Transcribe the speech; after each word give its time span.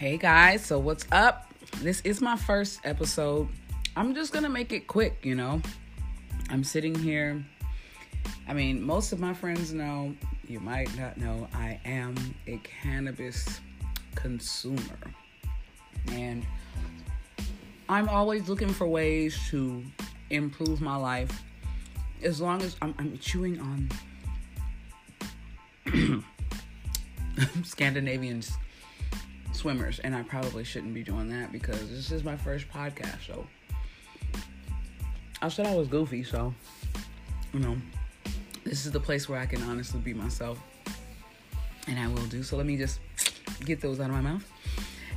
Hey 0.00 0.16
guys, 0.16 0.64
so 0.64 0.78
what's 0.78 1.04
up? 1.12 1.52
This 1.82 2.00
is 2.04 2.22
my 2.22 2.34
first 2.34 2.80
episode. 2.84 3.50
I'm 3.94 4.14
just 4.14 4.32
gonna 4.32 4.48
make 4.48 4.72
it 4.72 4.86
quick, 4.86 5.18
you 5.22 5.34
know. 5.34 5.60
I'm 6.48 6.64
sitting 6.64 6.94
here. 6.94 7.44
I 8.48 8.54
mean, 8.54 8.82
most 8.82 9.12
of 9.12 9.20
my 9.20 9.34
friends 9.34 9.74
know, 9.74 10.14
you 10.48 10.58
might 10.58 10.88
not 10.96 11.18
know, 11.18 11.46
I 11.52 11.78
am 11.84 12.14
a 12.46 12.56
cannabis 12.64 13.60
consumer. 14.14 14.96
And 16.12 16.46
I'm 17.86 18.08
always 18.08 18.48
looking 18.48 18.70
for 18.70 18.86
ways 18.86 19.38
to 19.50 19.84
improve 20.30 20.80
my 20.80 20.96
life 20.96 21.42
as 22.22 22.40
long 22.40 22.62
as 22.62 22.74
I'm, 22.80 22.94
I'm 22.98 23.18
chewing 23.18 23.60
on 25.84 26.24
Scandinavian 27.64 28.42
swimmers, 29.60 29.98
and 29.98 30.14
I 30.14 30.22
probably 30.22 30.64
shouldn't 30.64 30.94
be 30.94 31.02
doing 31.02 31.28
that 31.28 31.52
because 31.52 31.90
this 31.90 32.10
is 32.10 32.24
my 32.24 32.36
first 32.36 32.66
podcast. 32.70 33.26
So 33.26 33.46
I 35.42 35.48
said 35.48 35.66
I 35.66 35.74
was 35.74 35.86
goofy, 35.86 36.24
so 36.24 36.54
you 37.52 37.60
know, 37.60 37.76
this 38.64 38.86
is 38.86 38.92
the 38.92 39.00
place 39.00 39.28
where 39.28 39.38
I 39.38 39.44
can 39.44 39.62
honestly 39.64 40.00
be 40.00 40.14
myself, 40.14 40.58
and 41.86 41.98
I 41.98 42.08
will 42.08 42.26
do. 42.26 42.42
So 42.42 42.56
let 42.56 42.64
me 42.64 42.78
just 42.78 43.00
get 43.66 43.82
those 43.82 44.00
out 44.00 44.08
of 44.08 44.16
my 44.16 44.22
mouth, 44.22 44.50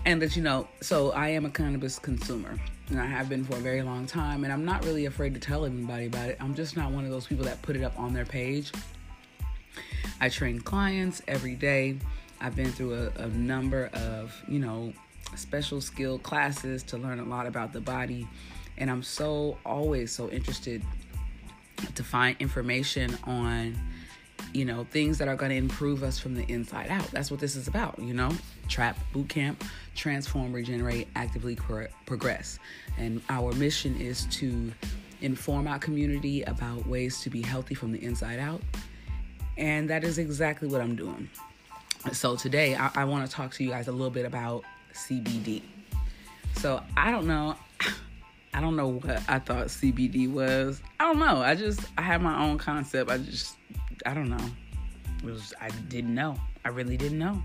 and 0.06 0.22
that 0.22 0.36
you 0.36 0.44
know, 0.44 0.68
so 0.82 1.12
I 1.12 1.30
am 1.30 1.46
a 1.46 1.50
cannabis 1.50 1.98
consumer. 1.98 2.60
And 2.90 3.00
I 3.00 3.06
have 3.06 3.30
been 3.30 3.46
for 3.46 3.56
a 3.56 3.62
very 3.62 3.82
long 3.82 4.06
time, 4.06 4.44
and 4.44 4.52
I'm 4.52 4.66
not 4.66 4.84
really 4.84 5.06
afraid 5.06 5.34
to 5.36 5.40
tell 5.40 5.64
anybody 5.64 6.08
about 6.08 6.28
it. 6.28 6.38
I'm 6.42 6.54
just 6.54 6.76
not 6.76 6.92
one 6.92 7.06
of 7.06 7.12
those 7.12 7.26
people 7.26 7.46
that 7.46 7.62
put 7.62 7.78
it 7.78 7.84
up 7.84 7.98
on 7.98 8.14
their 8.14 8.26
page. 8.26 8.74
I 10.20 10.28
train 10.28 10.60
clients 10.60 11.22
every 11.30 11.56
day 11.56 11.98
I've 12.44 12.58
been 12.58 12.72
through 12.74 12.94
a, 12.94 13.22
a 13.22 13.28
number 13.30 13.90
of, 13.94 14.36
you 14.50 14.60
know, 14.60 14.92
special 15.36 15.80
skill 15.80 16.20
classes 16.20 16.84
to 16.84 16.98
learn 16.98 17.20
a 17.20 17.24
lot 17.24 17.48
about 17.48 17.72
the 17.72 17.80
body. 17.80 18.28
And 18.78 18.92
I'm 18.92 19.02
so 19.02 19.58
always 19.66 20.12
so 20.12 20.30
interested 20.30 20.84
to 21.96 22.04
find 22.04 22.36
information 22.42 23.18
on, 23.24 23.80
you 24.54 24.66
know, 24.66 24.86
things 24.92 25.18
that 25.20 25.30
are 25.30 25.38
going 25.38 25.52
to 25.52 25.56
improve 25.56 26.04
us 26.04 26.20
from 26.20 26.36
the 26.36 26.44
inside 26.52 26.90
out. 26.90 27.10
That's 27.12 27.32
what 27.32 27.40
this 27.40 27.56
is 27.56 27.70
about, 27.70 27.98
you 27.98 28.14
know? 28.14 28.32
Trap 28.68 29.00
boot 29.14 29.30
camp, 29.30 29.64
transform, 29.96 30.52
regenerate, 30.52 31.08
actively 31.16 31.56
pro- 31.56 31.88
progress. 32.06 32.60
And 32.98 33.22
our 33.30 33.54
mission 33.54 33.96
is 34.02 34.26
to 34.32 34.70
inform 35.22 35.66
our 35.68 35.80
community 35.80 36.44
about 36.44 36.86
ways 36.88 37.22
to 37.22 37.30
be 37.30 37.42
healthy 37.42 37.74
from 37.74 37.94
the 37.94 38.04
inside 38.04 38.40
out. 38.40 38.62
And 39.58 39.90
that 39.90 40.04
is 40.04 40.18
exactly 40.18 40.68
what 40.68 40.82
I'm 40.82 40.98
doing. 40.98 41.30
So 42.12 42.36
today 42.36 42.76
I, 42.76 42.92
I 42.96 43.06
want 43.06 43.26
to 43.26 43.34
talk 43.34 43.54
to 43.54 43.64
you 43.64 43.70
guys 43.70 43.88
a 43.88 43.92
little 43.92 44.10
bit 44.10 44.26
about 44.26 44.64
CBD. 44.94 45.62
So 46.58 46.82
I 46.98 47.12
don't 47.12 47.28
know. 47.28 47.56
I 48.54 48.62
don't 48.62 48.76
know 48.76 48.90
what 48.90 49.24
I 49.28 49.40
thought 49.40 49.68
CBD 49.68 50.32
was. 50.32 50.82
I 51.00 51.06
don't 51.06 51.18
know. 51.18 51.42
I 51.42 51.56
just 51.56 51.82
I 51.98 52.02
have 52.02 52.22
my 52.22 52.44
own 52.44 52.58
concept. 52.58 53.10
I 53.10 53.18
just 53.18 53.56
I 54.06 54.14
don't 54.14 54.30
know. 54.30 54.46
It 55.20 55.26
was 55.26 55.54
I 55.62 55.70
didn't 55.88 56.14
know. 56.14 56.36
I 56.66 56.70
really 56.70 56.98
didn't 56.98 57.20
know. 57.20 57.42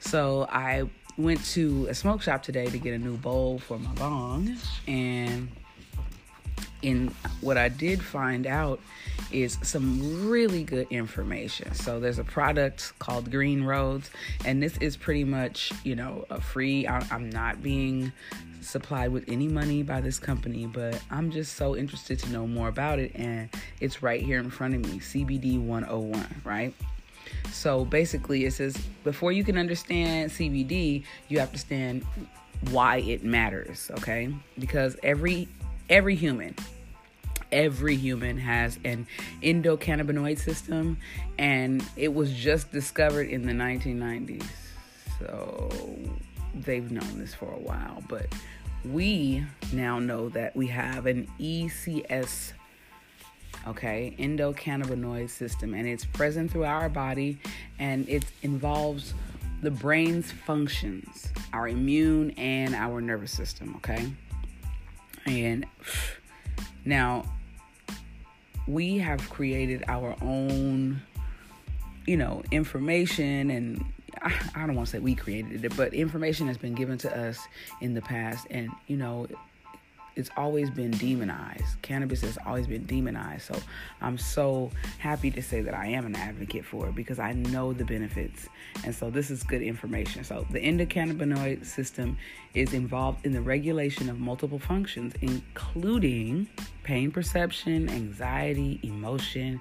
So 0.00 0.46
I 0.50 0.88
went 1.16 1.44
to 1.46 1.86
a 1.88 1.94
smoke 1.94 2.20
shop 2.20 2.42
today 2.42 2.66
to 2.66 2.78
get 2.78 2.94
a 2.94 2.98
new 2.98 3.16
bowl 3.16 3.58
for 3.58 3.78
my 3.78 3.92
bong 3.94 4.56
and 4.86 5.48
in 6.82 7.14
what 7.40 7.56
I 7.56 7.68
did 7.68 8.02
find 8.02 8.46
out 8.46 8.80
is 9.30 9.58
some 9.62 10.28
really 10.28 10.62
good 10.62 10.86
information. 10.90 11.74
So 11.74 12.00
there's 12.00 12.18
a 12.18 12.24
product 12.24 12.98
called 12.98 13.30
Green 13.30 13.62
Roads, 13.64 14.10
and 14.44 14.62
this 14.62 14.76
is 14.78 14.96
pretty 14.96 15.24
much, 15.24 15.72
you 15.84 15.96
know, 15.96 16.24
a 16.30 16.40
free. 16.40 16.86
I'm 16.86 17.30
not 17.30 17.62
being 17.62 18.12
supplied 18.60 19.12
with 19.12 19.24
any 19.28 19.48
money 19.48 19.82
by 19.82 20.00
this 20.00 20.18
company, 20.18 20.66
but 20.66 21.00
I'm 21.10 21.30
just 21.30 21.54
so 21.56 21.76
interested 21.76 22.18
to 22.20 22.30
know 22.30 22.46
more 22.46 22.68
about 22.68 22.98
it, 22.98 23.12
and 23.14 23.48
it's 23.80 24.02
right 24.02 24.22
here 24.22 24.38
in 24.38 24.50
front 24.50 24.74
of 24.74 24.80
me 24.80 24.98
CBD 24.98 25.60
101, 25.60 26.42
right? 26.44 26.74
So 27.52 27.84
basically, 27.84 28.44
it 28.46 28.52
says 28.52 28.76
before 29.04 29.32
you 29.32 29.44
can 29.44 29.58
understand 29.58 30.30
CBD, 30.30 31.04
you 31.28 31.38
have 31.38 31.48
to 31.48 31.52
understand 31.52 32.04
why 32.70 32.96
it 32.98 33.24
matters, 33.24 33.90
okay? 33.98 34.34
Because 34.58 34.96
every 35.02 35.48
every 35.88 36.14
human 36.14 36.54
every 37.50 37.96
human 37.96 38.36
has 38.36 38.78
an 38.84 39.06
endocannabinoid 39.42 40.38
system 40.38 40.98
and 41.38 41.82
it 41.96 42.12
was 42.12 42.32
just 42.32 42.70
discovered 42.72 43.28
in 43.28 43.46
the 43.46 43.52
1990s 43.52 44.44
so 45.18 45.70
they've 46.54 46.90
known 46.90 47.18
this 47.18 47.34
for 47.34 47.50
a 47.52 47.58
while 47.58 48.02
but 48.08 48.26
we 48.84 49.44
now 49.72 49.98
know 49.98 50.28
that 50.28 50.54
we 50.54 50.66
have 50.66 51.06
an 51.06 51.26
ECS 51.40 52.52
okay 53.66 54.14
endocannabinoid 54.18 55.28
system 55.30 55.74
and 55.74 55.88
it's 55.88 56.04
present 56.04 56.50
through 56.50 56.64
our 56.64 56.88
body 56.88 57.38
and 57.78 58.08
it 58.08 58.24
involves 58.42 59.14
the 59.62 59.70
brain's 59.70 60.30
functions 60.30 61.32
our 61.52 61.68
immune 61.68 62.30
and 62.32 62.74
our 62.74 63.00
nervous 63.00 63.32
system 63.32 63.74
okay 63.74 64.06
and 65.28 65.66
now 66.84 67.24
we 68.66 68.98
have 68.98 69.28
created 69.30 69.84
our 69.88 70.16
own, 70.22 71.00
you 72.06 72.16
know, 72.16 72.42
information 72.50 73.50
and 73.50 73.84
I, 74.22 74.32
I 74.54 74.66
don't 74.66 74.74
want 74.74 74.88
to 74.88 74.92
say 74.92 74.98
we 74.98 75.14
created 75.14 75.64
it, 75.64 75.76
but 75.76 75.94
information 75.94 76.46
has 76.48 76.58
been 76.58 76.74
given 76.74 76.98
to 76.98 77.16
us 77.16 77.38
in 77.80 77.94
the 77.94 78.02
past, 78.02 78.46
and 78.50 78.70
you 78.86 78.96
know, 78.96 79.28
it's 80.18 80.30
always 80.36 80.68
been 80.68 80.90
demonized. 80.90 81.80
Cannabis 81.82 82.22
has 82.22 82.36
always 82.44 82.66
been 82.66 82.84
demonized. 82.84 83.42
So 83.46 83.58
I'm 84.00 84.18
so 84.18 84.70
happy 84.98 85.30
to 85.30 85.40
say 85.40 85.62
that 85.62 85.74
I 85.74 85.86
am 85.86 86.06
an 86.06 86.16
advocate 86.16 86.64
for 86.64 86.88
it 86.88 86.94
because 86.96 87.18
I 87.18 87.32
know 87.32 87.72
the 87.72 87.84
benefits. 87.84 88.48
And 88.84 88.94
so 88.94 89.10
this 89.10 89.30
is 89.30 89.44
good 89.44 89.62
information. 89.62 90.24
So 90.24 90.44
the 90.50 90.58
endocannabinoid 90.58 91.64
system 91.64 92.18
is 92.54 92.74
involved 92.74 93.24
in 93.24 93.32
the 93.32 93.40
regulation 93.40 94.10
of 94.10 94.18
multiple 94.18 94.58
functions, 94.58 95.14
including 95.22 96.48
pain 96.82 97.12
perception, 97.12 97.88
anxiety, 97.88 98.80
emotion, 98.82 99.60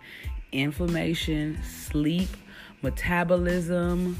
inflammation, 0.51 1.59
sleep, 1.63 2.29
metabolism, 2.81 4.19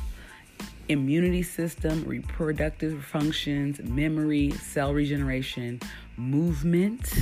immunity 0.89 1.43
system, 1.43 2.03
reproductive 2.05 3.03
functions, 3.03 3.79
memory, 3.83 4.51
cell 4.51 4.93
regeneration, 4.93 5.79
movement, 6.15 7.13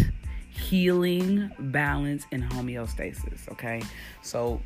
healing, 0.50 1.52
balance, 1.60 2.26
and 2.32 2.44
homeostasis. 2.44 3.52
Okay, 3.52 3.82
so 4.22 4.62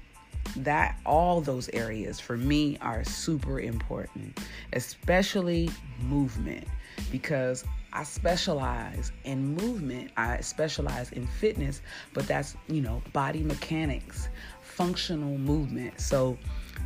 that 0.58 0.98
all 1.06 1.42
those 1.42 1.70
areas 1.70 2.20
for 2.20 2.38
me 2.38 2.78
are 2.82 3.04
super 3.04 3.60
important, 3.60 4.40
especially 4.74 5.70
movement, 6.02 6.66
because 7.12 7.64
I 7.92 8.04
specialize 8.04 9.12
in 9.24 9.56
movement, 9.56 10.12
I 10.18 10.42
specialize 10.42 11.12
in 11.12 11.26
fitness, 11.28 11.82
but 12.14 12.28
that's, 12.28 12.56
you 12.68 12.82
know, 12.82 13.02
body 13.14 13.44
mechanics, 13.44 14.30
functional 14.62 15.38
movement. 15.38 16.00
So, 16.00 16.38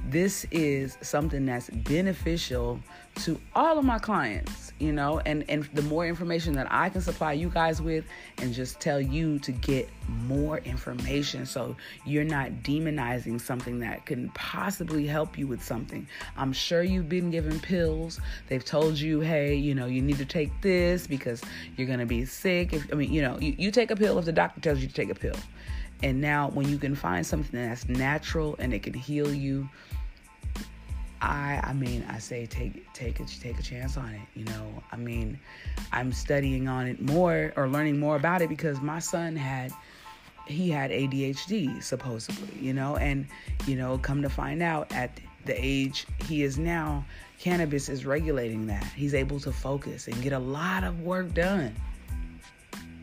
this 0.09 0.45
is 0.51 0.97
something 1.01 1.45
that's 1.45 1.69
beneficial 1.69 2.79
to 3.15 3.39
all 3.55 3.77
of 3.77 3.85
my 3.85 3.99
clients, 3.99 4.73
you 4.79 4.91
know, 4.91 5.19
and, 5.25 5.45
and 5.47 5.65
the 5.73 5.81
more 5.83 6.07
information 6.07 6.53
that 6.53 6.67
I 6.71 6.89
can 6.89 7.01
supply 7.01 7.33
you 7.33 7.49
guys 7.49 7.81
with 7.81 8.05
and 8.39 8.53
just 8.53 8.79
tell 8.79 8.99
you 8.99 9.39
to 9.39 9.51
get 9.51 9.87
more 10.25 10.57
information 10.59 11.45
so 11.45 11.75
you're 12.05 12.23
not 12.23 12.51
demonizing 12.63 13.39
something 13.39 13.79
that 13.79 14.05
can 14.05 14.29
possibly 14.29 15.05
help 15.05 15.37
you 15.37 15.47
with 15.47 15.63
something. 15.63 16.07
I'm 16.35 16.53
sure 16.53 16.83
you've 16.83 17.09
been 17.09 17.29
given 17.29 17.59
pills. 17.59 18.19
They've 18.49 18.65
told 18.65 18.97
you, 18.99 19.19
hey, 19.19 19.55
you 19.55 19.75
know, 19.75 19.85
you 19.85 20.01
need 20.01 20.17
to 20.17 20.25
take 20.25 20.49
this 20.61 21.05
because 21.05 21.41
you're 21.77 21.87
to 21.99 22.05
be 22.05 22.25
sick. 22.25 22.73
If, 22.73 22.91
I 22.91 22.95
mean, 22.95 23.13
you 23.13 23.21
know, 23.21 23.37
you, 23.39 23.55
you 23.57 23.71
take 23.71 23.91
a 23.91 23.95
pill 23.95 24.17
if 24.17 24.25
the 24.25 24.31
doctor 24.31 24.59
tells 24.59 24.79
you 24.79 24.87
to 24.87 24.93
take 24.93 25.09
a 25.09 25.15
pill. 25.15 25.35
And 26.03 26.19
now, 26.19 26.49
when 26.49 26.67
you 26.67 26.77
can 26.77 26.95
find 26.95 27.25
something 27.25 27.59
that's 27.59 27.87
natural 27.87 28.55
and 28.59 28.73
it 28.73 28.83
can 28.83 28.93
heal 28.93 29.33
you, 29.33 29.67
I 31.21 31.61
I 31.63 31.73
mean 31.73 32.05
I 32.09 32.19
say 32.19 32.45
take 32.45 32.91
take 32.93 33.21
a 33.21 33.25
take 33.25 33.57
a 33.57 33.63
chance 33.63 33.95
on 33.95 34.09
it. 34.09 34.21
You 34.35 34.43
know, 34.45 34.83
I 34.91 34.97
mean, 34.97 35.39
I'm 35.93 36.11
studying 36.11 36.67
on 36.67 36.87
it 36.87 37.01
more 37.01 37.53
or 37.55 37.69
learning 37.69 37.97
more 37.99 38.17
about 38.17 38.41
it 38.41 38.49
because 38.49 38.81
my 38.81 38.99
son 38.99 39.35
had 39.35 39.71
he 40.45 40.69
had 40.69 40.91
ADHD 40.91 41.81
supposedly, 41.81 42.59
you 42.59 42.73
know, 42.73 42.97
and 42.97 43.25
you 43.65 43.77
know, 43.77 43.97
come 43.97 44.21
to 44.21 44.29
find 44.29 44.61
out 44.61 44.91
at 44.91 45.17
the 45.45 45.55
age 45.57 46.05
he 46.27 46.43
is 46.43 46.57
now, 46.57 47.05
cannabis 47.39 47.87
is 47.87 48.05
regulating 48.05 48.67
that. 48.67 48.83
He's 48.83 49.13
able 49.13 49.39
to 49.41 49.53
focus 49.53 50.07
and 50.07 50.21
get 50.21 50.33
a 50.33 50.39
lot 50.39 50.83
of 50.83 51.01
work 51.01 51.33
done. 51.33 51.73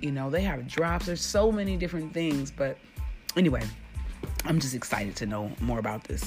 You 0.01 0.13
know, 0.13 0.31
they 0.31 0.43
have 0.43 0.67
drops. 0.67 1.07
There's 1.07 1.23
so 1.23 1.53
many 1.53 1.77
different 1.77 2.13
things, 2.15 2.51
but 2.51 2.79
anyway, 3.37 3.63
I'm 4.45 4.59
just 4.59 4.75
excited 4.75 5.17
to 5.17 5.27
know 5.27 5.51
more 5.61 5.79
about 5.79 6.05
this. 6.05 6.23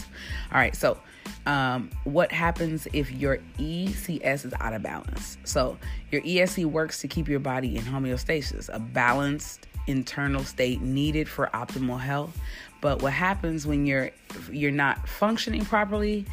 All 0.51 0.59
right, 0.59 0.75
so 0.75 0.97
um, 1.45 1.89
what 2.03 2.31
happens 2.31 2.87
if 2.93 3.11
your 3.11 3.39
ECS 3.57 4.45
is 4.45 4.53
out 4.59 4.73
of 4.73 4.83
balance? 4.83 5.37
So, 5.43 5.77
your 6.11 6.21
ESC 6.21 6.65
works 6.65 7.01
to 7.01 7.07
keep 7.07 7.27
your 7.27 7.39
body 7.39 7.75
in 7.75 7.83
homeostasis, 7.83 8.69
a 8.71 8.79
balanced 8.79 9.67
internal 9.87 10.43
state 10.43 10.81
needed 10.81 11.27
for 11.27 11.49
optimal 11.53 11.99
health. 11.99 12.39
But 12.81 13.01
what 13.01 13.13
happens 13.13 13.65
when 13.65 13.85
you're 13.85 14.11
you're 14.51 14.71
not 14.71 15.07
functioning 15.07 15.65
properly? 15.65 16.25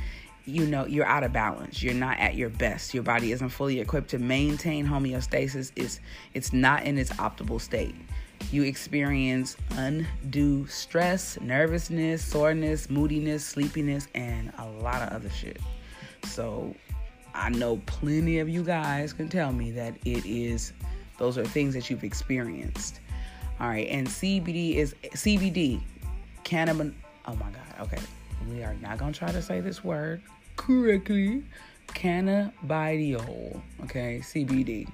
You 0.51 0.67
know, 0.67 0.87
you're 0.87 1.07
out 1.07 1.23
of 1.23 1.33
balance. 1.33 1.83
You're 1.83 1.95
not 1.95 2.19
at 2.19 2.35
your 2.35 2.51
best. 2.51 2.93
Your 2.93 3.03
body 3.03 3.33
isn't 3.33 3.51
fully 3.51 3.81
equipped 3.81 4.11
to 4.11 4.19
maintain 4.19 4.87
homeostasis. 4.87 5.73
It's 5.77 6.01
it's 6.35 6.53
not 6.53 6.85
in 6.85 6.99
its 6.99 7.11
optimal 7.13 7.61
state 7.61 7.95
you 8.53 8.65
experience 8.65 9.57
undue 9.77 10.67
stress, 10.67 11.39
nervousness, 11.41 12.25
soreness, 12.25 12.91
moodiness, 12.91 13.45
sleepiness, 13.45 14.09
and 14.15 14.53
a 14.59 14.67
lot 14.83 15.03
of 15.03 15.11
other 15.11 15.31
shit. 15.31 15.61
So 16.25 16.75
I 17.33 17.51
know 17.51 17.81
plenty 17.87 18.41
of 18.41 18.49
you 18.49 18.65
guys 18.65 19.13
can 19.13 19.29
tell 19.29 19.53
me 19.53 19.71
that 19.73 19.95
it 20.05 20.27
is 20.27 20.73
those 21.19 21.39
are 21.39 21.45
things 21.45 21.75
that 21.75 21.91
you've 21.91 22.03
experienced. 22.03 23.01
All 23.61 23.69
right, 23.69 23.87
and 23.89 24.07
CBD 24.07 24.77
is 24.77 24.95
CBD, 25.13 25.81
cannabis. 26.43 26.93
Oh 27.27 27.37
my 27.37 27.51
God. 27.51 27.87
Okay, 27.87 28.03
we 28.51 28.65
are 28.65 28.75
not 28.75 28.99
gonna 28.99 29.13
try 29.13 29.31
to 29.31 29.43
say 29.43 29.61
this 29.61 29.85
word 29.85 30.23
correctly 30.61 31.43
cannabidiol, 31.89 33.63
okay, 33.85 34.21
CBD. 34.23 34.87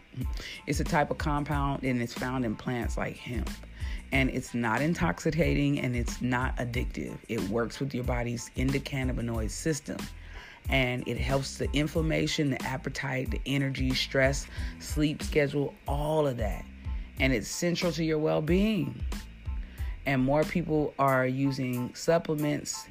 It's 0.69 0.79
a 0.79 0.85
type 0.85 1.11
of 1.11 1.19
compound 1.19 1.83
and 1.83 2.01
it's 2.01 2.15
found 2.15 2.45
in 2.45 2.55
plants 2.55 2.97
like 2.97 3.17
hemp. 3.17 3.51
And 4.13 4.31
it's 4.31 4.55
not 4.55 4.81
intoxicating 4.81 5.81
and 5.81 5.97
it's 5.97 6.23
not 6.23 6.57
addictive. 6.59 7.19
It 7.29 7.41
works 7.49 7.81
with 7.81 7.93
your 7.93 8.05
body's 8.05 8.49
endocannabinoid 8.57 9.51
system. 9.51 9.97
And 10.69 11.07
it 11.07 11.19
helps 11.19 11.59
the 11.59 11.69
inflammation, 11.73 12.51
the 12.51 12.62
appetite, 12.62 13.33
the 13.33 13.41
energy, 13.45 13.93
stress, 13.93 14.47
sleep 14.79 15.21
schedule, 15.21 15.75
all 15.89 16.29
of 16.29 16.37
that. 16.37 16.65
And 17.19 17.33
it's 17.33 17.49
central 17.49 17.91
to 17.93 18.05
your 18.05 18.19
well 18.19 18.41
being. 18.41 19.03
And 20.07 20.23
more 20.23 20.45
people 20.45 20.95
are 21.01 21.27
using 21.27 21.93
supplements 21.95 22.87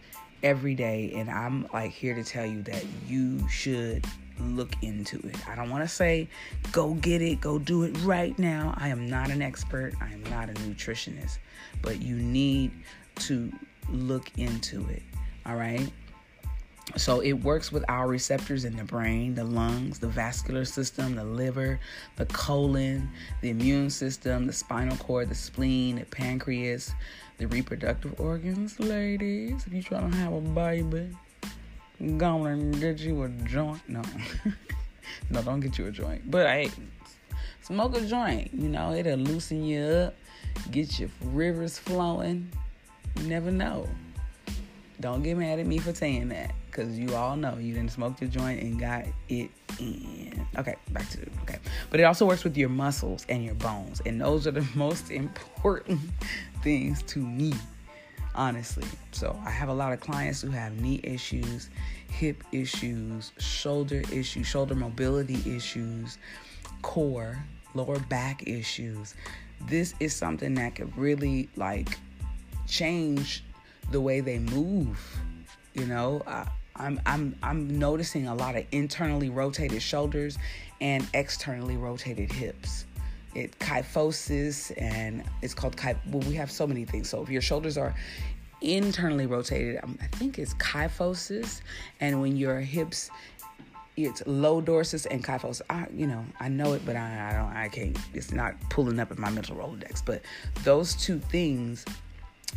every 0.45 0.75
day 0.75 1.12
and 1.15 1.30
I'm 1.30 1.68
like 1.74 1.92
here 1.92 2.13
to 2.13 2.24
tell 2.24 2.45
you 2.45 2.62
that 2.62 2.86
you 3.07 3.50
should 3.50 4.06
look 4.39 4.71
into 4.83 5.18
it. 5.18 5.36
I 5.50 5.56
don't 5.56 5.71
want 5.71 5.83
to 5.83 5.88
say 5.88 6.30
go 6.71 6.94
get 6.94 7.21
it, 7.21 7.42
go 7.42 7.57
do 7.57 7.83
it 7.83 7.97
right 8.03 8.38
now. 8.38 8.75
I 8.77 8.89
am 8.89 9.09
not 9.09 9.31
an 9.31 9.42
expert. 9.42 9.94
I 10.00 10.06
am 10.13 10.24
not 10.25 10.50
a 10.50 10.53
nutritionist, 10.53 11.39
but 11.81 12.00
you 12.00 12.15
need 12.15 12.71
to 13.21 13.51
look 13.89 14.30
into 14.38 14.88
it. 14.89 15.01
All 15.47 15.56
right? 15.56 15.92
So 16.95 17.21
it 17.21 17.33
works 17.33 17.71
with 17.71 17.83
our 17.89 18.07
receptors 18.07 18.63
in 18.63 18.77
the 18.77 18.83
brain, 18.83 19.33
the 19.33 19.44
lungs, 19.44 19.97
the 19.97 20.07
vascular 20.07 20.63
system, 20.65 21.15
the 21.15 21.24
liver, 21.24 21.80
the 22.15 22.27
colon, 22.27 23.09
the 23.42 23.50
immune 23.50 23.89
system, 23.89 24.45
the 24.45 24.53
spinal 24.53 24.95
cord, 24.97 25.30
the 25.30 25.36
spleen, 25.36 25.95
the 25.95 26.06
pancreas, 26.06 26.94
the 27.37 27.47
reproductive 27.47 28.19
organs, 28.19 28.79
ladies. 28.79 29.65
If 29.65 29.73
you 29.73 29.83
trying 29.83 30.11
to 30.11 30.17
have 30.17 30.33
a 30.33 30.41
baby, 30.41 31.09
go 32.17 32.45
and 32.45 32.79
get 32.79 32.99
you 32.99 33.23
a 33.23 33.29
joint. 33.29 33.81
No, 33.87 34.01
no, 35.29 35.41
don't 35.41 35.59
get 35.59 35.77
you 35.77 35.87
a 35.87 35.91
joint. 35.91 36.29
But 36.29 36.47
hey, 36.47 36.71
smoke 37.61 37.97
a 37.97 38.01
joint. 38.01 38.53
You 38.53 38.69
know, 38.69 38.93
it'll 38.93 39.17
loosen 39.17 39.63
you 39.63 39.81
up, 39.81 40.15
get 40.71 40.99
your 40.99 41.09
rivers 41.23 41.77
flowing. 41.77 42.49
You 43.17 43.27
never 43.27 43.51
know. 43.51 43.87
Don't 45.01 45.23
get 45.23 45.37
mad 45.37 45.59
at 45.59 45.65
me 45.65 45.77
for 45.77 45.93
saying 45.93 46.29
that, 46.29 46.53
cause 46.71 46.97
you 46.97 47.15
all 47.15 47.35
know 47.35 47.57
you 47.57 47.73
didn't 47.73 47.91
smoke 47.91 48.17
the 48.17 48.27
joint 48.27 48.61
and 48.61 48.79
got 48.79 49.05
it 49.27 49.51
in. 49.77 50.34
Okay, 50.57 50.75
back 50.92 51.10
to. 51.10 51.19
Okay, 51.42 51.60
but 51.90 52.00
it 52.00 52.04
also 52.04 52.25
works 52.25 52.44
with 52.44 52.57
your 52.57 52.69
muscles 52.69 53.25
and 53.30 53.44
your 53.44 53.56
bones, 53.56 54.02
and 54.06 54.19
those 54.22 54.48
are 54.48 54.52
the 54.52 54.68
most 54.75 55.12
important 55.12 56.00
things 56.63 57.04
to 57.04 57.19
me, 57.19 57.54
honestly. 58.34 58.88
So 59.12 59.38
I 59.46 59.50
have 59.50 59.69
a 59.69 59.74
lot 59.74 59.94
of 59.94 60.00
clients 60.00 60.42
who 60.42 60.50
have 60.52 60.80
knee 60.80 61.02
issues, 61.04 61.69
hip 62.10 62.44
issues, 62.52 63.31
shoulder 63.38 64.02
issues, 64.12 64.48
shoulder 64.48 64.75
mobility 64.75 65.42
issues, 65.56 66.18
core, 66.81 67.38
lower 67.74 68.00
back 68.00 68.48
issues. 68.48 69.16
This 69.68 69.94
is 70.00 70.16
something 70.16 70.54
that 70.56 70.75
could 70.75 70.96
really 70.98 71.50
like 71.56 71.98
change 72.68 73.44
the 73.92 74.02
way 74.02 74.22
they 74.22 74.40
move. 74.40 75.00
You 75.74 75.86
know, 75.86 76.22
I, 76.25 76.48
I'm 76.77 77.00
I'm 77.06 77.36
I'm 77.42 77.80
noticing 77.80 78.27
a 78.27 78.36
lot 78.36 78.56
of 78.56 78.66
internally 78.72 79.30
rotated 79.30 79.81
shoulders 79.81 80.38
and 80.81 81.07
externally 81.13 81.77
rotated 81.77 82.31
hips. 82.31 82.86
It 83.33 83.57
kyphosis 83.60 84.72
and 84.77 85.24
it's 85.42 85.54
called 85.54 85.77
ky- 85.77 85.95
well 86.10 86.22
we 86.27 86.36
have 86.36 86.51
so 86.51 86.68
many 86.68 86.86
things. 86.86 87.10
So 87.10 87.22
if 87.22 87.30
your 87.30 87.42
shoulders 87.42 87.77
are 87.77 87.95
internally 88.62 89.25
rotated 89.27 89.80
um, 89.83 89.98
i 90.01 90.07
think 90.16 90.39
it's 90.39 90.54
kyphosis. 90.56 91.62
And 92.00 92.22
when 92.22 92.36
your 92.36 92.60
hips 92.60 93.10
it's 93.98 94.21
lordosis 94.24 95.07
and 95.10 95.24
kyphosis. 95.24 95.62
I, 95.69 95.88
you 95.94 96.07
know 96.07 96.25
i 96.39 96.50
know 96.50 96.74
it 96.74 96.81
but 96.86 96.95
I, 96.95 97.30
I 97.30 97.33
don't 97.33 97.56
i 97.56 97.69
can't 97.69 97.98
it's 98.13 98.31
not 98.31 98.56
pulling 98.69 99.00
up 99.00 99.12
in 99.12 99.19
my 99.19 99.30
mental 99.30 99.56
rolodex. 99.56 100.01
But 100.04 100.21
those 100.63 100.95
two 100.95 101.19
things 101.19 101.86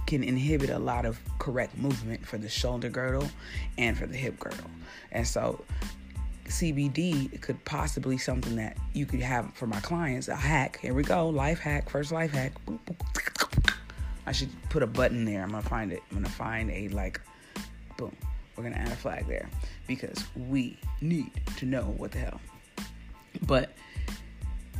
can 0.06 0.22
inhibit 0.22 0.70
a 0.70 0.78
lot 0.78 1.04
of 1.04 1.20
correct 1.38 1.76
movement 1.76 2.26
for 2.26 2.38
the 2.38 2.48
shoulder 2.48 2.88
girdle 2.88 3.28
and 3.76 3.96
for 3.96 4.06
the 4.06 4.16
hip 4.16 4.38
girdle 4.38 4.70
and 5.12 5.26
so 5.26 5.64
CBD 6.48 7.40
could 7.40 7.62
possibly 7.64 8.18
something 8.18 8.56
that 8.56 8.76
you 8.94 9.06
could 9.06 9.20
have 9.20 9.52
for 9.54 9.66
my 9.66 9.80
clients. 9.80 10.28
A 10.28 10.34
hack. 10.34 10.78
Here 10.80 10.94
we 10.94 11.02
go. 11.02 11.28
Life 11.28 11.58
hack. 11.58 11.90
First 11.90 12.10
life 12.10 12.30
hack. 12.30 12.52
I 14.26 14.32
should 14.32 14.50
put 14.70 14.82
a 14.82 14.86
button 14.86 15.24
there. 15.24 15.42
I'm 15.42 15.50
gonna 15.50 15.62
find 15.62 15.92
it. 15.92 16.02
I'm 16.10 16.16
gonna 16.16 16.28
find 16.28 16.70
a 16.70 16.88
like, 16.88 17.20
boom. 17.96 18.16
We're 18.56 18.64
gonna 18.64 18.76
add 18.76 18.88
a 18.88 18.96
flag 18.96 19.26
there 19.26 19.48
because 19.86 20.24
we 20.34 20.78
need 21.00 21.30
to 21.56 21.66
know 21.66 21.94
what 21.96 22.12
the 22.12 22.18
hell. 22.18 22.40
But 23.46 23.72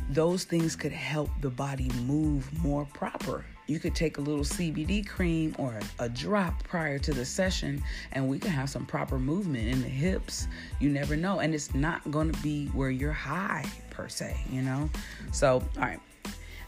those 0.09 0.43
things 0.43 0.75
could 0.75 0.91
help 0.91 1.29
the 1.41 1.49
body 1.49 1.89
move 2.05 2.51
more 2.61 2.85
proper 2.93 3.45
you 3.69 3.79
could 3.79 3.93
take 3.93 4.17
a 4.17 4.21
little 4.21 4.43
CBD 4.43 5.07
cream 5.07 5.55
or 5.59 5.79
a, 5.99 6.09
drop 6.09 6.63
prior 6.63 6.97
to 6.97 7.13
the 7.13 7.23
session, 7.23 7.81
and 8.11 8.27
we 8.27 8.39
can 8.39 8.49
have 8.49 8.69
some 8.69 8.85
proper 8.85 9.19
movement 9.19 9.67
in 9.67 9.81
the 9.81 9.87
hips. 9.87 10.47
You 10.79 10.89
never 10.89 11.15
know. 11.15 11.39
And 11.39 11.53
it's 11.53 11.75
not 11.75 12.09
going 12.09 12.31
to 12.31 12.41
be 12.41 12.65
where 12.67 12.89
you're 12.89 13.13
high, 13.13 13.65
per 13.91 14.09
se, 14.09 14.35
you 14.49 14.63
know? 14.63 14.89
So, 15.31 15.63
all 15.77 15.83
right. 15.83 15.99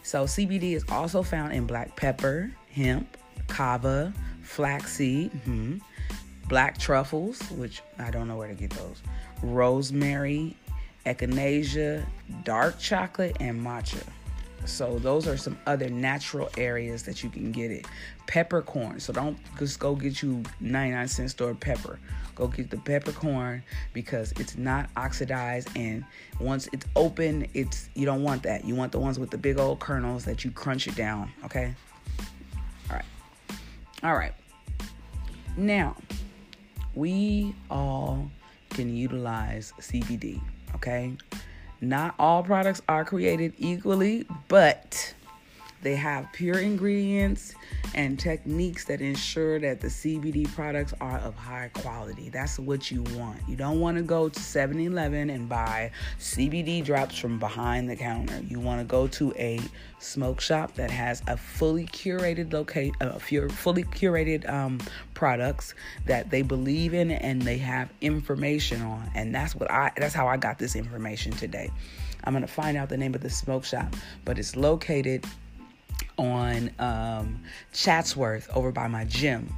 So, 0.04 0.24
CBD 0.24 0.74
is 0.74 0.84
also 0.90 1.22
found 1.22 1.52
in 1.52 1.66
black 1.66 1.96
pepper, 1.96 2.52
hemp, 2.70 3.16
kava, 3.48 4.12
flaxseed, 4.42 5.32
mm-hmm, 5.32 5.78
black 6.48 6.78
truffles, 6.78 7.40
which 7.50 7.82
I 7.98 8.10
don't 8.10 8.28
know 8.28 8.36
where 8.36 8.48
to 8.48 8.54
get 8.54 8.70
those, 8.70 9.02
rosemary, 9.42 10.56
echinacea, 11.04 12.06
dark 12.44 12.78
chocolate, 12.78 13.36
and 13.40 13.60
matcha. 13.60 14.02
So 14.64 14.98
those 14.98 15.26
are 15.26 15.36
some 15.36 15.58
other 15.66 15.88
natural 15.88 16.48
areas 16.56 17.02
that 17.04 17.22
you 17.22 17.30
can 17.30 17.52
get 17.52 17.70
it. 17.70 17.86
Peppercorn. 18.26 19.00
So 19.00 19.12
don't 19.12 19.38
just 19.58 19.78
go 19.78 19.94
get 19.94 20.22
you 20.22 20.42
99 20.60 21.08
cent 21.08 21.30
store 21.30 21.54
pepper. 21.54 21.98
Go 22.34 22.46
get 22.46 22.70
the 22.70 22.78
peppercorn 22.78 23.62
because 23.92 24.32
it's 24.32 24.56
not 24.56 24.88
oxidized 24.96 25.68
and 25.76 26.04
once 26.40 26.68
it's 26.72 26.86
open, 26.96 27.46
it's 27.54 27.90
you 27.94 28.06
don't 28.06 28.22
want 28.22 28.42
that. 28.44 28.64
You 28.64 28.74
want 28.74 28.92
the 28.92 28.98
ones 28.98 29.18
with 29.18 29.30
the 29.30 29.38
big 29.38 29.58
old 29.58 29.80
kernels 29.80 30.24
that 30.24 30.44
you 30.44 30.50
crunch 30.50 30.86
it 30.86 30.96
down, 30.96 31.30
okay? 31.44 31.74
All 32.88 32.96
right. 32.96 33.04
All 34.02 34.14
right. 34.14 34.32
Now, 35.56 35.96
we 36.94 37.54
all 37.70 38.30
can 38.70 38.94
utilize 38.96 39.72
CBD, 39.78 40.40
okay? 40.74 41.16
Not 41.82 42.14
all 42.16 42.44
products 42.44 42.80
are 42.88 43.04
created 43.04 43.54
equally, 43.58 44.24
but 44.46 45.14
they 45.82 45.96
have 45.96 46.32
pure 46.32 46.58
ingredients 46.58 47.54
and 47.94 48.18
techniques 48.18 48.84
that 48.86 49.00
ensure 49.00 49.58
that 49.58 49.80
the 49.80 49.88
CBD 49.88 50.52
products 50.54 50.94
are 51.00 51.18
of 51.18 51.34
high 51.34 51.70
quality. 51.74 52.30
That's 52.30 52.58
what 52.58 52.90
you 52.90 53.02
want. 53.14 53.40
You 53.48 53.56
don't 53.56 53.80
want 53.80 53.96
to 53.98 54.02
go 54.02 54.28
to 54.28 54.40
7 54.40 54.78
Eleven 54.78 55.28
and 55.30 55.48
buy 55.48 55.90
CBD 56.18 56.84
drops 56.84 57.18
from 57.18 57.38
behind 57.38 57.90
the 57.90 57.96
counter. 57.96 58.40
You 58.46 58.60
want 58.60 58.80
to 58.80 58.84
go 58.84 59.06
to 59.08 59.32
a 59.36 59.60
smoke 59.98 60.40
shop 60.40 60.74
that 60.74 60.90
has 60.90 61.22
a 61.26 61.36
fully 61.36 61.86
curated 61.86 62.52
locate, 62.52 62.94
uh, 63.00 63.18
fully 63.18 63.84
curated 63.84 64.48
um, 64.48 64.80
products 65.14 65.74
that 66.06 66.30
they 66.30 66.42
believe 66.42 66.94
in 66.94 67.10
and 67.10 67.42
they 67.42 67.58
have 67.58 67.90
information 68.00 68.82
on. 68.82 69.10
And 69.14 69.34
that's 69.34 69.54
what 69.54 69.70
I, 69.70 69.92
that's 69.96 70.14
how 70.14 70.26
I 70.26 70.36
got 70.36 70.58
this 70.58 70.76
information 70.76 71.32
today. 71.32 71.70
I'm 72.24 72.32
going 72.32 72.42
to 72.42 72.52
find 72.52 72.76
out 72.76 72.88
the 72.88 72.96
name 72.96 73.14
of 73.14 73.20
the 73.20 73.30
smoke 73.30 73.64
shop, 73.64 73.94
but 74.24 74.38
it's 74.38 74.54
located 74.54 75.26
on 76.18 76.70
um, 76.78 77.42
Chatsworth 77.72 78.48
over 78.54 78.72
by 78.72 78.88
my 78.88 79.04
gym. 79.04 79.48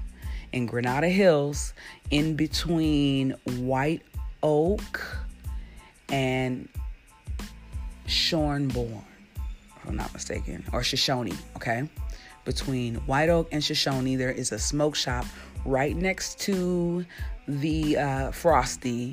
in 0.54 0.66
Granada 0.66 1.08
Hills, 1.08 1.74
in 2.10 2.36
between 2.36 3.32
White 3.58 4.02
Oak 4.40 5.18
and 6.08 6.68
Shornborn, 8.06 9.02
if 9.36 9.88
I'm 9.88 9.96
not 9.96 10.12
mistaken, 10.14 10.64
or 10.72 10.84
Shoshone, 10.84 11.32
okay? 11.56 11.88
Between 12.44 12.94
White 13.06 13.30
Oak 13.30 13.48
and 13.50 13.64
Shoshone, 13.64 14.14
there 14.14 14.30
is 14.30 14.52
a 14.52 14.58
smoke 14.58 14.94
shop 14.94 15.26
right 15.64 15.96
next 15.96 16.38
to 16.40 17.04
the 17.48 17.96
uh, 17.96 18.30
Frosty 18.30 19.12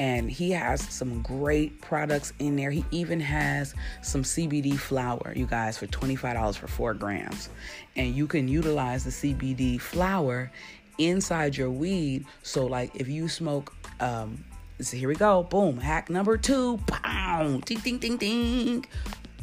and 0.00 0.30
he 0.30 0.50
has 0.52 0.80
some 0.80 1.20
great 1.20 1.78
products 1.82 2.32
in 2.38 2.56
there. 2.56 2.70
He 2.70 2.86
even 2.90 3.20
has 3.20 3.74
some 4.00 4.22
CBD 4.22 4.78
flower, 4.78 5.34
you 5.36 5.44
guys, 5.44 5.76
for 5.76 5.86
$25 5.88 6.56
for 6.56 6.66
four 6.66 6.94
grams. 6.94 7.50
And 7.96 8.14
you 8.14 8.26
can 8.26 8.48
utilize 8.48 9.04
the 9.04 9.10
CBD 9.10 9.78
flower 9.78 10.50
inside 10.96 11.54
your 11.54 11.70
weed. 11.70 12.24
So, 12.42 12.64
like, 12.64 12.96
if 12.96 13.08
you 13.08 13.28
smoke, 13.28 13.74
um, 14.00 14.42
so 14.80 14.96
here 14.96 15.06
we 15.06 15.16
go, 15.16 15.42
boom, 15.42 15.76
hack 15.76 16.08
number 16.08 16.38
two, 16.38 16.78
pow, 16.86 17.60
ding, 17.66 17.80
ding, 17.80 17.98
ding, 17.98 18.16
ding. 18.16 18.86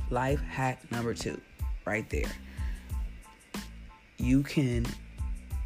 Life 0.09 0.41
hack 0.41 0.91
number 0.91 1.13
two, 1.13 1.39
right 1.85 2.09
there. 2.09 2.31
You 4.17 4.41
can 4.41 4.87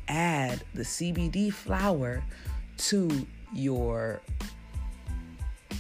add 0.10 0.66
the 0.74 0.84
CBD 0.84 1.54
flower 1.54 2.22
to 2.78 3.26
your 3.54 4.22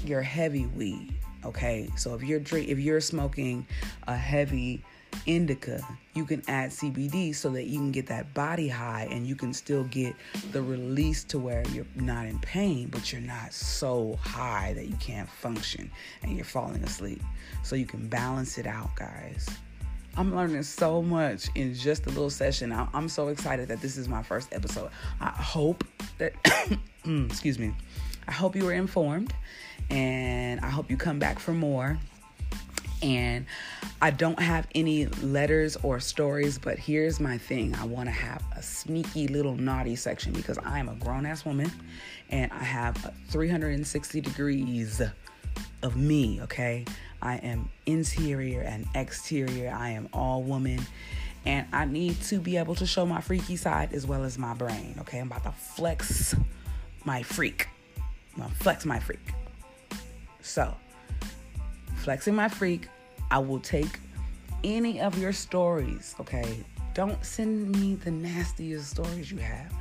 your 0.06 0.22
heavy 0.22 0.66
weed. 0.68 1.14
Okay, 1.44 1.90
so 1.98 2.14
if 2.14 2.24
you're 2.24 2.40
drink, 2.40 2.70
if 2.70 2.80
you're 2.80 3.02
smoking 3.02 3.66
a 4.08 4.16
heavy 4.16 4.84
indica, 5.26 5.82
you 6.14 6.26
can 6.26 6.44
add 6.48 6.70
CBD 6.70 7.34
so 7.34 7.50
that 7.50 7.66
you 7.66 7.80
can 7.80 7.92
get 7.92 8.08
that 8.08 8.34
body 8.34 8.68
high 8.68 9.08
and 9.12 9.26
you 9.26 9.36
can 9.36 9.54
still 9.54 9.84
get 9.86 10.16
the 10.52 10.62
release 10.62 11.24
to 11.26 11.40
where 11.40 11.64
you're 11.70 11.86
not 11.96 12.28
in 12.28 12.38
pain, 12.40 12.90
but 12.90 13.12
you're 13.12 13.22
not 13.22 13.54
so 13.54 14.18
high 14.22 14.74
that 14.76 14.88
you 14.88 14.96
can't 14.98 15.30
function 15.30 15.90
and 16.22 16.36
you're 16.36 16.46
falling 16.46 16.84
asleep. 16.84 17.22
So 17.64 17.76
you 17.76 17.86
can 17.86 18.08
balance 18.08 18.58
it 18.58 18.68
out, 18.68 18.96
guys. 18.96 19.48
I'm 20.18 20.36
learning 20.36 20.64
so 20.64 21.02
much 21.02 21.48
in 21.56 21.74
just 21.74 22.06
a 22.06 22.10
little 22.10 22.30
session. 22.30 22.72
I'm 22.72 23.08
so 23.08 23.30
excited 23.30 23.70
that 23.70 23.82
this 23.82 23.98
is 23.98 24.10
my 24.10 24.22
first 24.22 24.50
episode. 24.52 24.92
I 25.22 25.30
hope 25.30 25.86
that, 26.18 26.34
excuse 27.06 27.58
me, 27.58 27.74
I 28.28 28.32
hope 28.32 28.56
you 28.56 28.66
were 28.66 28.74
informed 28.74 29.34
and 29.90 30.60
I 30.62 30.70
hope 30.70 30.90
you 30.90 30.98
come 30.98 31.20
back 31.20 31.40
for 31.40 31.54
more. 31.54 31.98
And 33.02 33.48
I 34.00 34.12
don't 34.12 34.40
have 34.40 34.68
any 34.76 35.08
letters 35.08 35.76
or 35.78 36.00
stories, 36.00 36.60
but 36.60 36.78
here's 36.78 37.20
my 37.20 37.38
thing 37.38 37.76
I 37.76 37.86
want 37.86 38.08
to 38.08 38.12
have 38.12 38.44
a 38.56 38.62
sneaky 38.62 39.28
little 39.28 39.56
naughty 39.56 39.96
section 39.96 40.34
because 40.34 40.60
I 40.60 40.80
am 40.80 40.88
a 40.88 40.96
grown 40.96 41.26
ass 41.26 41.44
woman 41.44 41.72
and 42.30 42.52
I 42.52 42.64
have 42.64 43.14
360 43.30 44.22
degrees 44.22 45.02
of 45.82 45.96
me, 45.96 46.42
okay? 46.44 46.86
I 47.22 47.38
am 47.38 47.70
interior 47.86 48.62
and 48.62 48.86
exterior, 48.96 49.72
I 49.76 49.90
am 49.90 50.08
all 50.14 50.44
woman. 50.44 50.80
And 51.46 51.66
I 51.74 51.86
need 51.86 52.22
to 52.24 52.40
be 52.40 52.58
able 52.58 52.76
to 52.76 52.86
show 52.86 53.06
my 53.06 53.20
freaky 53.20 53.56
side 53.56 53.94
as 53.94 54.06
well 54.06 54.24
as 54.24 54.38
my 54.38 54.54
brain. 54.54 54.96
Okay, 55.02 55.20
I'm 55.20 55.28
about 55.28 55.44
to 55.44 55.52
flex 55.52 56.36
my 57.04 57.24
freak. 57.24 57.68
Flex 58.62 58.86
my 58.86 59.00
freak. 59.00 59.34
So, 60.42 60.76
flexing 61.98 62.36
my 62.36 62.48
freak, 62.48 62.88
I 63.30 63.40
will 63.40 63.60
take 63.60 64.00
any 64.64 65.02
of 65.02 65.18
your 65.18 65.34
stories, 65.34 66.16
okay? 66.20 66.64
Don't 66.94 67.24
send 67.26 67.72
me 67.72 67.96
the 67.96 68.12
nastiest 68.12 68.90
stories 68.90 69.32
you 69.32 69.38
have. 69.40 69.74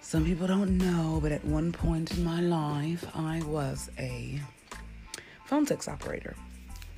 Some 0.00 0.24
people 0.24 0.46
don't 0.46 0.78
know, 0.78 1.18
but 1.20 1.32
at 1.32 1.44
one 1.44 1.72
point 1.72 2.16
in 2.16 2.24
my 2.24 2.40
life, 2.40 3.04
I 3.14 3.42
was 3.42 3.90
a 3.98 4.40
phone 5.44 5.66
sex 5.66 5.88
operator. 5.88 6.36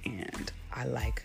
And 0.04 0.52
I 0.72 0.84
like 0.84 1.24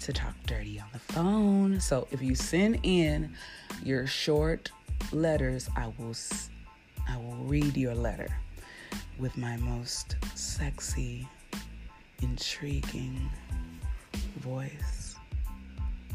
to 0.00 0.12
talk 0.12 0.34
dirty 0.46 0.80
on 0.80 0.88
the 0.92 0.98
phone. 0.98 1.80
So 1.80 2.08
if 2.10 2.20
you 2.20 2.34
send 2.34 2.80
in 2.82 3.34
your 3.82 4.06
short 4.06 4.70
letters, 5.12 5.70
I 5.76 5.92
will 5.98 6.14
I 7.08 7.16
will 7.16 7.44
read 7.44 7.76
your 7.76 7.94
letter 7.94 8.28
with 9.18 9.36
my 9.36 9.56
most 9.58 10.16
sexy, 10.34 11.28
intriguing 12.22 13.30
voice. 14.38 15.16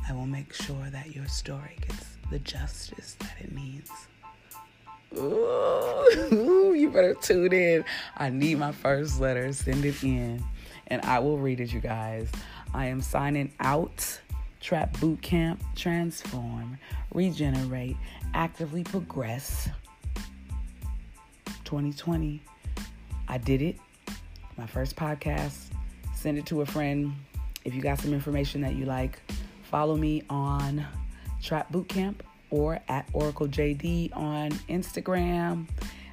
I 0.10 0.14
will 0.14 0.26
make 0.26 0.54
sure 0.54 0.90
that 0.92 1.16
your 1.16 1.28
story 1.28 1.78
gets 1.82 2.18
the 2.30 2.40
justice 2.40 3.16
that 3.20 3.36
it 3.40 3.54
needs. 3.54 3.92
Ooh, 5.18 6.74
you 6.76 6.90
better 6.90 7.14
tune 7.14 7.54
in. 7.54 7.86
I 8.18 8.30
need 8.30 8.60
my 8.60 8.72
first 8.72 9.20
letter. 9.20 9.52
Send 9.54 9.86
it 9.86 10.04
in, 10.04 10.44
and 10.88 11.02
I 11.04 11.20
will 11.20 11.38
read 11.38 11.60
it, 11.60 11.72
you 11.74 11.80
guys. 11.80 12.30
I 12.74 12.88
am 12.88 13.02
signing 13.02 13.54
out. 13.60 14.22
Trap 14.60 15.00
Boot 15.00 15.22
Camp, 15.22 15.64
Transform, 15.76 16.78
Regenerate, 17.14 17.96
Actively 18.34 18.84
Progress. 18.84 19.70
2020. 21.64 22.42
I 23.28 23.38
did 23.38 23.62
it. 23.62 23.78
My 24.58 24.66
first 24.66 24.96
podcast. 24.96 25.58
Send 26.16 26.38
it 26.38 26.46
to 26.48 26.62
a 26.62 26.66
friend. 26.66 27.14
If 27.64 27.76
you 27.76 27.82
got 27.82 28.00
some 28.00 28.14
information 28.14 28.62
that 28.62 28.76
you 28.76 28.86
like, 28.86 29.20
follow 29.64 29.96
me 29.96 30.24
on 30.30 30.86
Trap 31.42 31.72
Bootcamp 31.72 32.16
or 32.50 32.80
at 32.88 33.08
Oracle 33.14 33.48
JD 33.48 34.16
on 34.16 34.52
Instagram. 34.70 35.68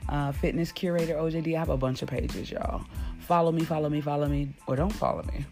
Uh, 0.08 0.32
Fitness 0.32 0.72
Curator 0.72 1.14
OJD. 1.14 1.54
I 1.54 1.58
have 1.58 1.70
a 1.70 1.76
bunch 1.76 2.02
of 2.02 2.08
pages, 2.08 2.50
y'all. 2.50 2.84
Follow 3.20 3.52
me, 3.52 3.64
follow 3.64 3.88
me, 3.88 4.00
follow 4.00 4.26
me, 4.26 4.50
or 4.66 4.76
don't 4.76 4.92
follow 4.92 5.22
me. 5.32 5.44